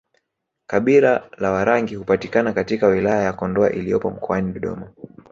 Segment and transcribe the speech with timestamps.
[0.67, 4.91] Kabila la Warangi hupatikana katika wilaya ya Kondoa iliyopo mkoani Dodoma